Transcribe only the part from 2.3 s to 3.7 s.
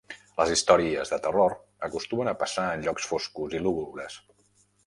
a passar en llocs foscos i